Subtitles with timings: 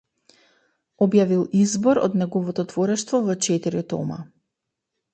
[1.07, 4.23] Објавил избор од неговото творештво во четири тома.